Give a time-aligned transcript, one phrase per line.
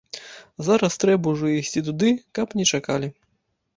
[0.67, 2.09] Зараз трэба ўжо ісці туды,
[2.39, 3.07] каб не чакалі.